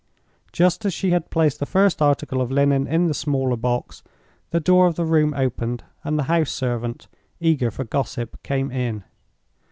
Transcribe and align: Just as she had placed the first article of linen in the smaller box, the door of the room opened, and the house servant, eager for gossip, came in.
Just 0.51 0.83
as 0.83 0.95
she 0.95 1.11
had 1.11 1.29
placed 1.29 1.59
the 1.59 1.65
first 1.67 2.01
article 2.01 2.41
of 2.41 2.49
linen 2.49 2.87
in 2.87 3.05
the 3.05 3.13
smaller 3.13 3.55
box, 3.55 4.01
the 4.49 4.59
door 4.59 4.87
of 4.87 4.95
the 4.95 5.05
room 5.05 5.31
opened, 5.35 5.83
and 6.03 6.17
the 6.17 6.23
house 6.23 6.49
servant, 6.49 7.07
eager 7.39 7.69
for 7.69 7.83
gossip, 7.83 8.41
came 8.41 8.71
in. 8.71 9.03